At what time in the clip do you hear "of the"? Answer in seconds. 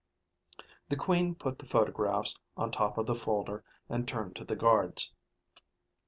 2.97-3.13